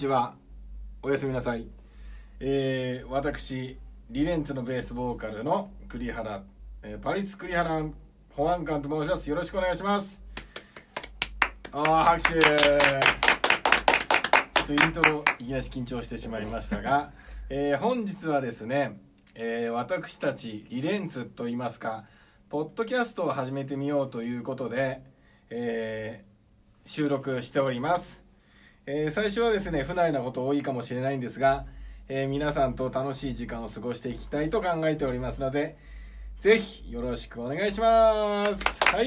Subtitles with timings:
[0.00, 0.34] ちは。
[1.02, 1.66] おやすみなさい。
[2.40, 3.76] えー、私
[4.08, 6.42] リレンツのベースボーカルの栗原、
[6.82, 7.84] えー、パリス栗原
[8.30, 9.28] 保安官と申します。
[9.28, 10.22] よろしくお願いします。
[11.72, 12.40] ああ拍手。
[12.40, 17.12] ちょっとイントロいきなり緊張してしまいましたが、
[17.50, 18.98] えー、本日はですね、
[19.34, 22.06] えー、私たちリレンツといいますか
[22.48, 25.02] ポッドキャストを始めてみようということで、
[25.50, 28.24] えー、収録しております、
[28.86, 31.66] えー、最初はですね不慣れなこと多いかもしれないんですが、
[32.08, 35.76] えー、皆さんと楽しい時間を過ごしていきたいと考えておりますので
[36.38, 38.64] ぜひよろしくお願いします。
[38.94, 39.04] はい。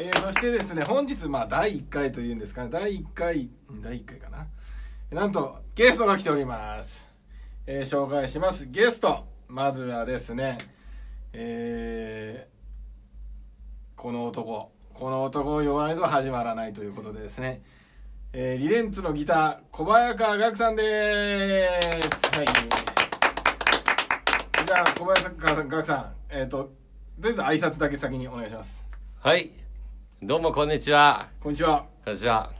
[0.00, 2.70] えー、そしてですね本日まあ第1回というんですかね。
[2.70, 3.48] 第1回
[3.80, 4.48] 第1回かな。
[5.12, 7.08] なんとゲストが来ております、
[7.66, 8.66] え、紹介します。
[8.66, 10.58] ゲストまずはですね
[11.32, 12.48] え、
[13.94, 14.77] この男。
[14.98, 17.62] この男を呼ばないと始まらないということでですね、
[18.32, 21.68] えー、リレンツのギター小早川岳さんで
[22.02, 22.36] す。
[22.36, 22.46] はい。
[24.66, 26.72] じゃあ小早川岳さんえっ、ー、とと
[27.20, 28.88] りあえず挨拶だけ先にお願いします。
[29.20, 29.50] はい。
[30.20, 31.28] どうもこんにちは。
[31.40, 31.86] こんにちは。
[32.04, 32.50] こんにちは。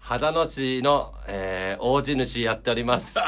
[0.00, 3.18] 秦野市の、えー、大地主やっております。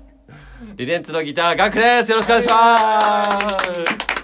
[0.76, 2.10] リレンツのギターガクです。
[2.10, 4.17] よろしくお願いします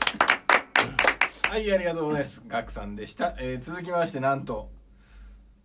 [1.54, 2.42] はいありがとうございます。
[2.48, 4.72] ガクさんでした、えー、続きましてなんと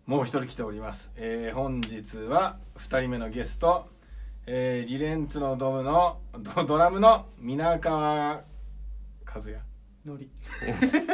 [0.06, 3.88] もう一人来ております、えー、本日は2人目のゲスト、
[4.46, 6.20] えー、リレンツのドムの
[6.64, 8.42] ドラムの皆川和
[9.34, 9.58] 也。
[10.06, 10.30] のり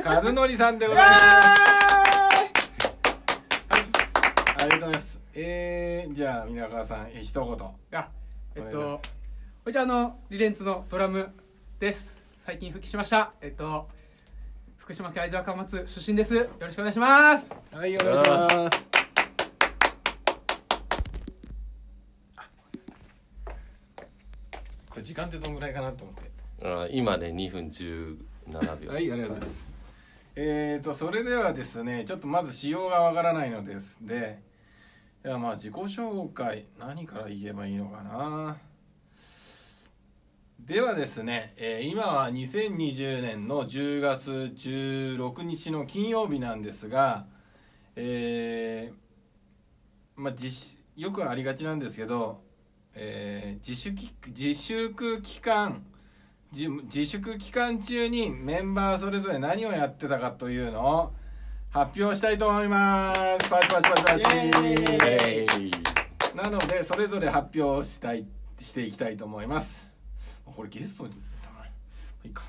[0.04, 1.24] 和則さんでございます。
[1.24, 1.38] は
[3.78, 3.82] い。
[4.60, 5.20] ありがとうございます。
[5.32, 7.98] えー、じゃあ皆川さん、えー、一言。
[7.98, 8.10] あ
[8.54, 9.00] えっと
[9.64, 11.30] こちらのリレンツのドラム
[11.80, 12.20] です。
[12.36, 13.32] 最近復帰しました。
[13.40, 13.95] えっと
[14.86, 16.32] 福島県会津若松出身です。
[16.32, 17.52] よろしくお願いします。
[17.72, 18.88] はいお願いします。
[24.88, 26.30] これ時間ってどんぐらいかなと思って。
[26.64, 28.16] あ今ね2分17
[28.76, 28.92] 秒。
[28.92, 29.68] はいありがとうございます。
[30.36, 33.98] えーとそれではですねちょっとまず仕様がわからないのです。
[34.02, 34.38] で
[35.24, 38.56] いやまあ自己紹介何から言えばいいのかな
[40.60, 47.26] ではですね、えー、今は2020年の10月16日の金曜日なんですが、
[47.94, 52.40] えー、まあ、自よくありがちなんですけど、
[52.94, 53.96] えー、自粛
[54.28, 55.84] 自粛期間
[56.52, 61.12] 自粛期間中にメンバーそれぞれ何をやってたかというのを
[61.70, 63.50] 発表したいと思います。
[63.50, 65.86] パチパチパチパチ。
[66.36, 68.26] なのでそれぞれ発表したい
[68.58, 69.95] していきたいと思います
[70.54, 71.14] これゲストに
[72.24, 72.44] いいか、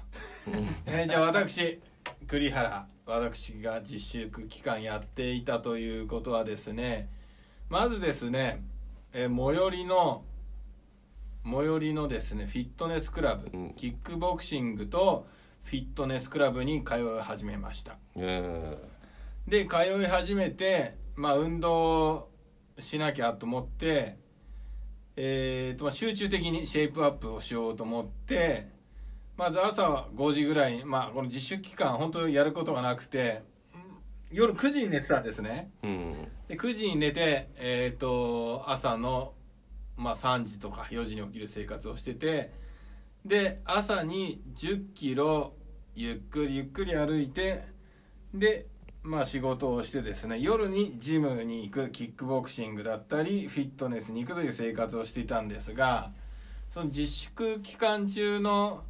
[0.86, 1.80] えー、じゃあ私
[2.28, 7.10] 栗原私が自粛期間やっていたということはですね
[7.70, 8.64] まずですね、
[9.14, 10.24] えー、最寄りの
[11.44, 15.26] 最寄りのですねフィットネスクラブ、うん、キックボクシングと
[15.64, 22.30] フィットネスクラブに通い始めました、で通い始めてまあ運動
[22.80, 24.18] しなきゃと思って
[25.20, 28.68] えーとまあ、集中的にシェイプアップをしようと思って
[29.36, 33.42] まず朝5時ぐらいまあ、この自粛期間本当にやることがなくて
[34.32, 36.12] 夜9時に寝てたんですね、うん、
[36.48, 39.34] で9時に寝て、えーと、朝の、
[39.96, 42.52] まあ、3時とか4時に起きる生活をしてて
[43.26, 45.54] で朝に1 0キロ
[45.96, 47.66] ゆっくりゆっくり歩いて
[48.34, 48.68] で
[49.08, 56.12] まあ仕事をしてですね夜にジムに行くキックボクシングだったりフィットネスに行くという生活をしていたんですが
[56.74, 58.84] その自粛期間中の、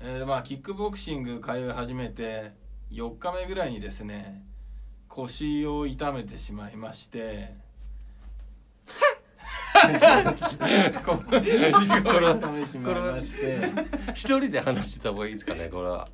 [0.00, 2.52] えー、まあキックボクシング通い始めて
[2.92, 4.44] 4日目ぐらいにですね
[5.08, 7.54] 腰を痛めてしまいまして
[12.84, 13.22] これ
[14.14, 16.08] 一人で話してた方がいいですかねこれは。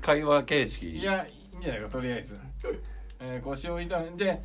[0.00, 0.98] 会話形式。
[0.98, 1.26] いや
[1.56, 2.38] いいんじゃないかとりあえず、
[3.18, 4.42] えー、腰を痛めで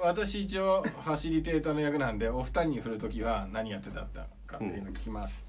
[0.00, 4.06] 私一応ファシリテーターの役なんでお二人に振る時は何やってた
[4.46, 5.44] かっていうのを聞きます、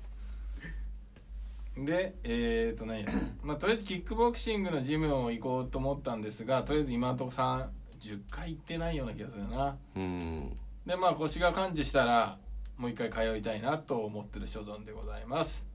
[1.78, 3.07] うん、でえっ、ー、と何や
[3.44, 7.69] まあとりあえずキックボクシングのジムを行こうと思ったんですがとりあえず今のところ
[8.00, 12.38] 10回行ってないような気がするな、うん、でまあ腰が感知したら
[12.78, 15.66] もう一回通いたいなと思ってる所存でございます。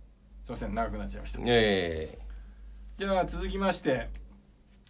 [0.45, 4.09] すいません長くなっちゃいました、えー、じゃあ続きまして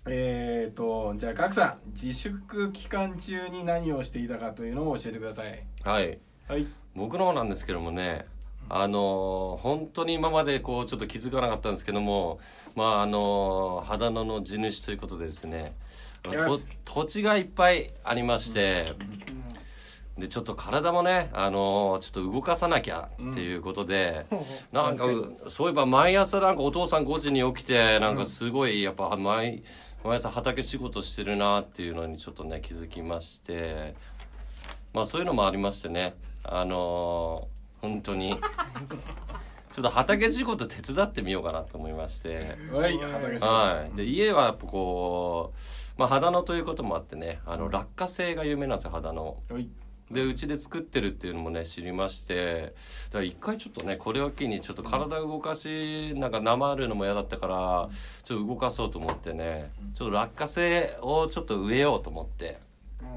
[0.07, 5.65] えっ、ー、とじゃあ賀来さん自粛期間中に何をしていたかというのを教えてください。
[5.83, 6.19] はい、
[6.49, 8.27] はい、僕の方なんですけどもね、
[8.69, 12.39] あの本当に今までこうちょっと気づかなかったんですけども
[12.77, 15.75] まああの秦野の地主ということでですね
[16.23, 16.31] と
[16.85, 18.95] 土地がいっぱいありまして、
[20.19, 29.63] でちょっと体もねあのちょっと動かさなきゃっていうことで、ほうほ なんか確そういえば毎朝なんかお父さん5時に起きてなんかすごいやっぱ毎
[30.05, 33.95] 毎朝畑仕事してるなっていうのにちょっとね気づきまして。
[34.93, 36.15] まあそういうのもありましてね。
[36.43, 38.37] あのー本当に。
[39.73, 42.59] ちょっと畑仕事手伝ってみようかなと思いまして。
[42.73, 45.53] はいはい、で家はやっぱこ
[45.97, 49.25] う、まあ、秦野ということもあってねあの落花生が有名なんですよ秦野。
[49.25, 49.69] はい
[50.11, 52.75] でうちで作ってるっていうのもね知りまして
[53.11, 57.89] だから一回ちょっとねこれを機にちょっと体動かしなんか生あるのも嫌だったから
[58.25, 62.59] ちょっと動かそうと思ってねちょっと落花生をちょっと植えようと思って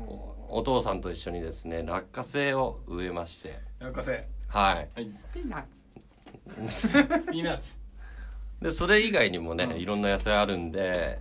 [0.07, 3.60] おお父さんと一緒にですね落花生を植えまして。
[3.80, 4.28] 落花生。
[4.48, 4.89] はい。
[4.94, 5.10] はい。
[5.34, 6.88] ピーナッツ。
[7.31, 7.75] ピーナッツ。
[8.62, 11.19] でそれ以外にもね、いろんな野菜あるんで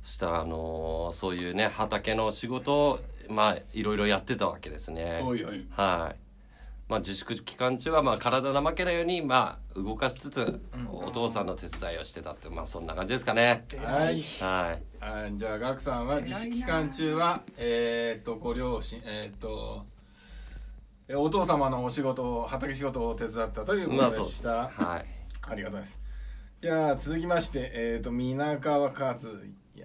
[0.00, 5.22] そしたらあのーそういうね畑の仕事をまあいろいろやってたわけですね。
[5.24, 5.66] おいおい。
[5.70, 6.30] はい。
[6.90, 10.60] まあ自粛期間中はまあ体怠けないようにまあ動かしつつ、
[10.92, 13.64] お父さんの手伝いをしてたってまあそんな感じですかね。
[13.76, 14.22] はい。
[14.40, 14.82] はい。
[15.00, 19.86] あじゃあガクさんは自粛期間中はえーっとご両親えーっと
[21.06, 25.06] えお父様のお仕事を畑仕事を手伝ったということでした、はい。
[25.48, 26.00] ありがとうございます。
[26.60, 29.22] じゃあ続きましてえーっと皆川和也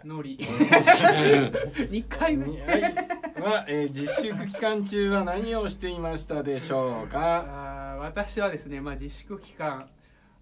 [0.03, 0.39] ノリ。
[0.41, 2.47] 2回目。
[2.61, 7.45] はいは、えー自粛期間中は何をしていましたでしょうか？
[7.93, 9.89] あ私はですね、まあ、自粛期間、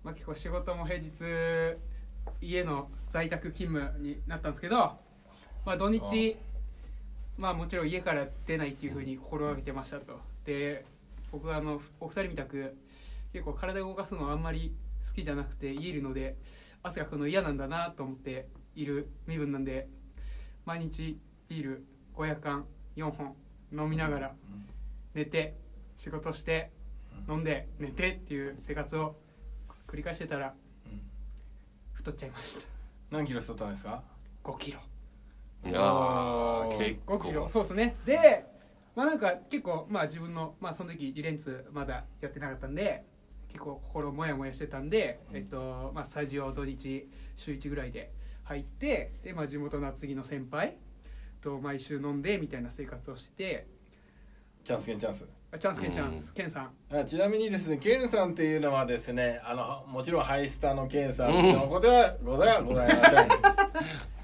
[0.04, 1.12] まあ、結構仕事も平日
[2.42, 6.38] 家の在宅勤務になったんですけど、まあ、土日
[7.38, 10.20] まあもちろん家から出ないっていうふうに心がけてましたと。
[10.46, 10.86] で
[11.32, 12.76] 僕はあのお二人みたく
[13.32, 14.72] 結構体を動かすのはあんまり
[15.08, 16.36] 好きじゃなくて家いるので
[16.84, 19.88] 汗かくの嫌なんだなと思っている身分なんで
[20.66, 21.18] 毎日
[21.50, 21.86] ビール
[22.16, 23.36] 500缶4本
[23.72, 24.36] 飲みながら
[25.14, 25.56] 寝て
[25.96, 26.72] 仕事して
[27.28, 29.16] 飲んで寝てっていう生活を
[29.88, 30.54] 繰り返してたら
[30.86, 31.02] うん。
[31.94, 32.66] 太っちゃいました。
[33.12, 34.04] 何キロ太ったんですか
[34.44, 34.80] ？5キロ。
[35.66, 37.44] いやー結5キロ。
[37.44, 37.96] 構そうですね。
[38.06, 38.46] で
[38.96, 43.06] まあなんか結構まあ自分のまあその時リレンツまだやってなかったんで
[43.48, 47.08] 結構心モヤモヤしてたんで、えっとまあ、スタジオ土日
[47.38, 48.12] 週1ぐらいで
[48.44, 50.78] 入ってで、まあ、地元の厚木の先輩
[51.44, 53.68] と毎週飲んでみたいな生活をしてて
[54.64, 55.28] チャンスケンチャンス。
[55.52, 56.72] あチャンスケンチャンス、ケンさん。
[56.90, 63.28] あちなみにですねケンさんっていうのはですねあのもちろんハイスタのケンさんのことではござございません。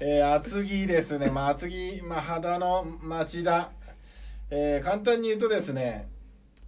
[0.00, 3.70] えー、厚木ですね、まあ、厚木、まあ、秦野町田、
[4.50, 6.08] えー、簡単に言うとですね、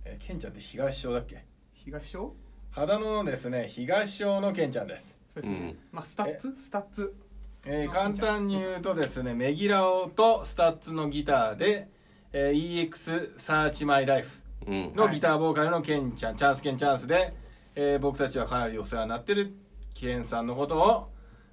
[0.05, 1.45] えー、ケンちゃんって東小だっけ？
[1.73, 2.37] 東小？
[2.73, 5.79] 秦野のですね東小のケンちゃんです、そうですね、うん。
[5.93, 6.55] まあスタッツ？
[6.59, 7.15] スタッツ
[7.65, 11.89] えー、簡単に言うとですねメギラオとスタッツのギターで、
[12.33, 14.93] えー、EX サーチマイライフうん。
[14.95, 17.35] のギターボーカルのケンちゃん、チャンスケンチャンスで、
[17.75, 19.55] えー僕たちはかなりお世話になってる
[19.95, 21.09] ケンさんのことを、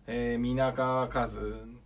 [0.07, 1.29] えー、皆川和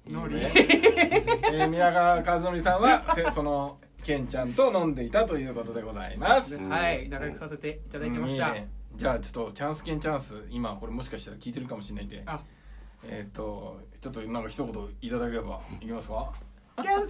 [0.07, 0.37] 則。
[0.41, 6.69] えー、皆川和則さんはせそのケンちゃんと飲んでいたということでございます、うん。
[6.69, 8.55] はい仲良くさせていただいてました、うん。
[8.55, 12.23] いいねじゃあちょっとチャンスケンチャンス今これもしかしたら聞いてるかもしれないんで。
[12.25, 12.41] あ
[13.07, 16.31] えっ、とちょっとなんか一言いただければいきますか？
[16.81, 17.07] ケンさん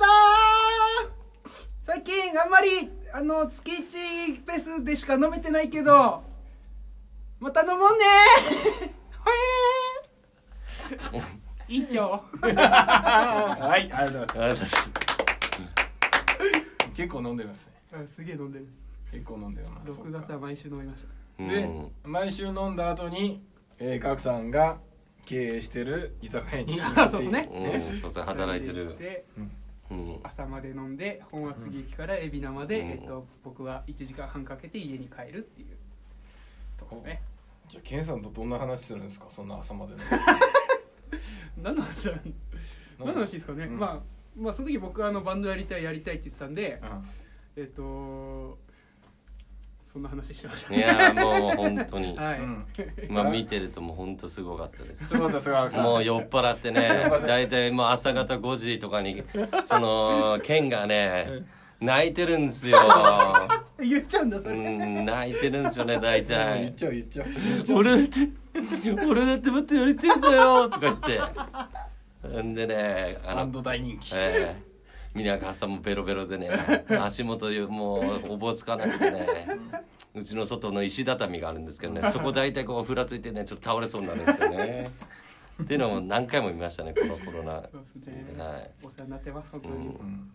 [1.81, 6.23] 最近あんまりあの月1ペースでしか飲めてないけど
[7.39, 8.05] また飲もうね！
[9.19, 9.31] ほ
[11.11, 11.73] えー。
[11.73, 12.21] いいちょ。
[12.41, 14.39] はいありがとうございます。
[14.39, 14.91] ありがとうございます
[16.95, 17.73] 結構飲んでますね。
[18.03, 18.67] あすげえ飲んでる。
[19.11, 21.03] 結構飲んでるな6月は毎週飲みまし
[21.37, 21.43] た。
[21.43, 21.91] でうん。
[22.11, 23.43] 毎週飲んだ後に、
[23.79, 24.77] えー、ガクさんが
[25.25, 27.49] 経営してる居酒屋にあそうですね。
[27.51, 28.97] うんそうそう働いてる。
[28.97, 29.25] で
[29.91, 30.19] うん。
[30.23, 32.87] 朝まで飲んで本厚木駅から海老名まで、うん。
[32.91, 35.67] えっと、僕は1時間半かけて家に帰るっていう
[36.77, 37.21] とこですね。
[37.69, 39.25] じゃあケンさんとどんな話してるんですか？
[39.29, 39.99] そんな朝までの。
[41.61, 42.15] 何の話だ
[42.99, 43.13] 何の？
[43.13, 43.77] 話ですかね、うん。
[43.79, 43.99] まあ
[44.35, 48.57] まあその時僕はあのバンドやりたいやりたいって言ってたんで、うえっと
[49.93, 52.17] そんな話してましたいやーもう本当に。
[52.17, 52.65] はい、ん、
[53.09, 55.09] うん、まあ見てるともう本当すごかったです。
[55.09, 59.23] すごかったですもう酔っ払ってね 大体もう朝方5時とかに
[59.65, 61.27] そのケンがね
[61.79, 62.77] 泣いてるんですよ。
[63.77, 66.73] 言っちゃうんだそうれ、ん泣いてるんですよね大言っ体。
[66.73, 67.77] ちゃう言っちゃう言っちゃう。
[67.77, 70.97] 俺だって俺だってもっとやりてえんだよとか言っ
[72.31, 72.41] て。
[72.41, 74.73] んでねあのバンド大人気、ええ
[75.15, 76.49] 皆川さんもベロベロでね
[76.99, 79.47] 足元もうおぼつかなくてね
[80.23, 84.89] うちの外の石畳があるんですけどねそこ大体こうふらついてねちょっと倒れそうになるんですよね。
[85.61, 87.61] っていうのも何回も見ましたねこのコロナ。
[87.71, 88.71] そうですね、はい。
[88.81, 89.83] お世話になってます本当に、うん。
[89.83, 90.31] うん。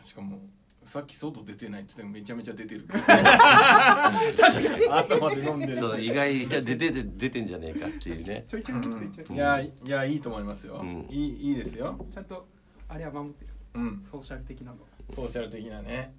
[0.00, 0.38] しかも
[0.84, 2.86] さっき外出てないって言ってもめちゃめちゃ出てる。
[2.86, 4.86] 確かに。
[4.88, 5.76] 朝まで飲んでる。
[5.76, 8.44] そう意外に出てる出てんじゃねえかっていうね。
[8.46, 9.38] ちょいちょいちょいちょいい。
[9.38, 11.06] やいやいいと思いますよ、うん。
[11.10, 12.06] いいいいですよ。
[12.12, 12.46] ちゃんと
[12.88, 14.02] あれは守ってるうん。
[14.08, 14.78] ソーシャル的なの。
[15.14, 16.14] ソーシャル的なね。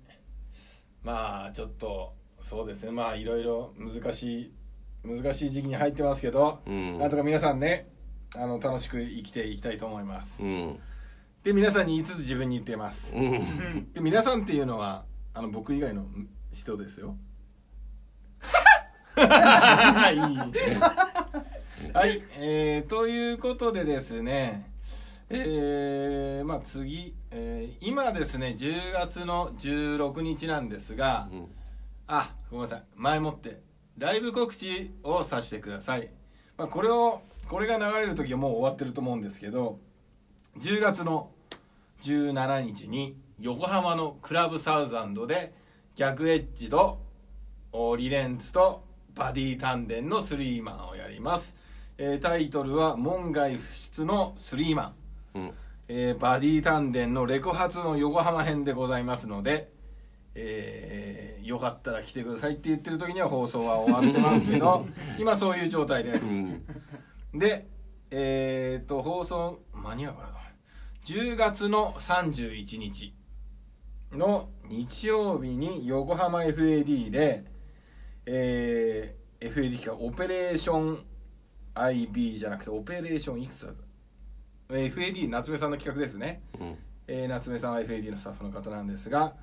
[1.01, 2.13] まあちょっと
[2.43, 2.91] そうですね。
[2.91, 4.53] まあいろいろ難しい
[5.03, 6.99] 難しい時期に入ってますけど、うん。
[6.99, 7.87] なんとか皆さんね
[8.35, 10.79] あの楽しく生きていきたいと思います、うん。
[11.43, 13.91] で皆さんに言いつつ自分に言っています、うん。
[13.93, 16.05] で皆さんっていうのはあの僕以外の
[16.51, 17.15] 人ですよ。
[19.15, 20.17] はい、
[21.93, 22.23] はい。
[22.39, 24.69] えー、ということでですね
[25.29, 31.47] えー、まあ次、えー今ですね10月の16日なんですが、うん
[32.07, 32.83] あごめんなさい。
[32.95, 33.61] 前もって
[33.97, 36.09] ライブ告知をさせてください、
[36.57, 39.79] まあ、これをこれが流れる時はもう終わってると思うんですけど
[40.59, 41.29] 10月の
[42.01, 45.53] 17日に横浜のクラブサウザンドで
[45.95, 47.01] 逆エッジと
[47.71, 48.83] おリレンツと
[49.13, 51.55] バディ丹田のスリーマンをやります、
[51.97, 54.93] えータイトルは門外不出のスリーマ
[55.35, 55.39] ン。
[55.39, 55.51] うん。
[55.87, 59.69] えーバディ丹田のレコ発の横浜編でございますので、
[60.33, 64.85] えーよかったら来てくださいって言ってる時には放送は終わってますけど
[65.19, 66.63] 今そういう状態です、うん。
[67.33, 67.67] で
[68.11, 70.27] えーっと放送間に合うかな
[71.05, 73.13] 10月の31日
[74.11, 77.45] の日曜日に横浜 FAD で、
[78.25, 81.03] えー FAD 企画オペレーション
[81.75, 83.73] IB じゃなくてオペレーションいくつだ
[84.69, 86.77] FAD 夏目さんの企画ですね、うん。
[87.07, 89.35] えー夏目さんは FAD のスタッフの方なんですが、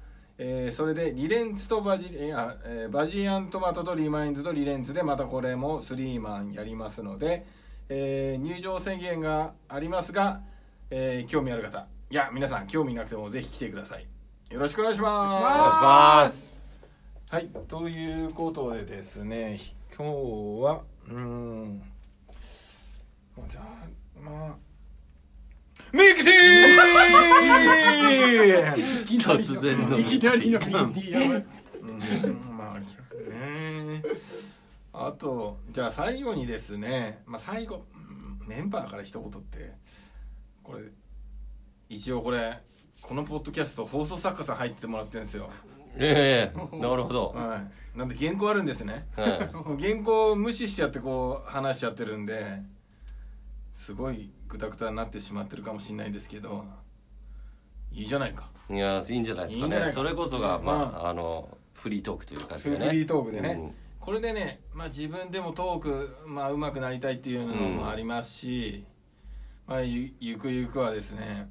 [0.42, 7.44] えーそれでリレンツとバジ,、えーあえーバジアントマトとリマインズとリレンツでまたこれもスリーマンやりますので、
[7.90, 10.40] えー入場宣言がありますが、
[10.88, 14.06] えー興味ある方いや皆さん興味なくてもぜひ来てください。
[14.50, 15.44] よろしくお願いします。
[15.44, 16.62] お願いします。
[17.28, 19.60] はいということでですね
[19.96, 21.82] 今日はうーん。
[23.46, 24.56] じゃあまあ
[25.92, 26.76] ミキティー
[29.18, 31.44] 突然のいきなりのミーティーやばい
[31.80, 31.86] う
[32.28, 32.56] ん。
[32.56, 32.80] まあ
[33.30, 34.02] ね。
[34.92, 37.84] あとじゃあ最後にですねまあ最後
[38.46, 39.72] メンバーから一言って
[40.62, 40.82] これ
[41.88, 42.58] 一応これ
[43.00, 44.56] このポッドキャスト放送作家さん。
[44.56, 45.24] 入ってもらってるん。
[45.24, 45.50] ですよ
[45.96, 47.64] ええなるほどは
[47.94, 48.08] いなん。
[48.08, 48.66] で原稿あるん。
[48.66, 49.26] ですねは
[49.78, 52.26] い原稿を無視しちゃってこう話しちゃってるん。
[52.26, 52.60] で
[53.74, 56.64] すごいグダグダになってしまってるかもしれないですけど
[57.92, 58.48] いいじゃないか。
[58.70, 59.92] いやいいんじゃないですかね。
[59.92, 60.80] それこそがまうん。
[61.06, 62.86] ああのフリートークという感じでね。
[62.86, 63.74] フリートークでね、うん。
[63.98, 68.84] これでね、まあ、自分でもトーク、まあ、上手くなりたいっていうのもありますし、
[69.66, 71.48] まあ、ゆゆくゆくはですね、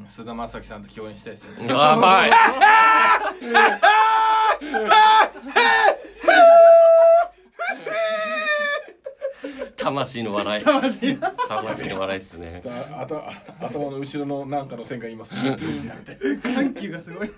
[0.00, 1.66] うん、菅田将暉さんと共演したいですよね。
[1.66, 2.30] やばい。
[9.76, 10.64] 魂の笑い。
[10.64, 11.18] 魂
[11.48, 12.60] な魂の笑いですね。
[12.62, 13.22] ちょっとあと
[13.60, 15.56] 頭の後ろのなんかの線が今すごい。
[15.56, 17.30] ピーンになって緩急がすごい。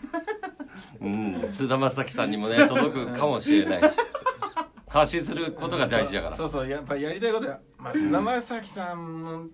[1.01, 3.97] うん菅田将暉さんにもね届くかもしれないし。
[4.89, 6.37] 発信することが大事だから。
[6.37, 9.47] そうそうやっぱやりたいことや、まあ、菅田将暉さんも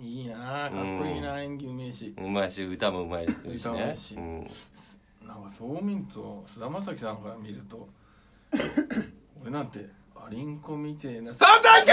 [0.00, 2.14] いいなかっこいいな、演技うめえし。
[2.16, 4.14] うまいし歌もうまいし歌もうまねいし。
[4.14, 4.46] うん。
[5.26, 7.88] なんかそう見ると菅田将暉さんから見ると
[9.42, 9.86] 俺なんて
[10.24, 11.92] アリンコみてえな「サンタンか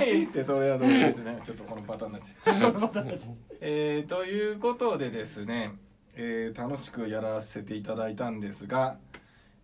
[0.00, 0.24] ーい!
[0.26, 1.40] 」ってそれはどうですね。
[1.44, 5.72] ちょっとこのパターンになっちゃうえーということでですね、
[6.14, 8.96] えー楽しくやらせていただいたんですが、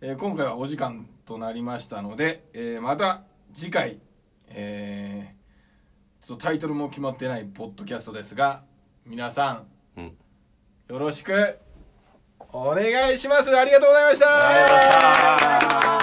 [0.01, 3.99] えー今回はお時間となりましたので、えーまた次回、
[4.49, 5.43] えー
[6.25, 8.63] ちょっとタイトルも決まってないポッドキャストですが
[9.05, 9.67] 皆さん
[9.97, 10.05] うん。
[10.87, 11.59] よろしく
[12.53, 13.53] お願いします。
[13.57, 14.19] ありがとうございまし
[15.99, 16.02] た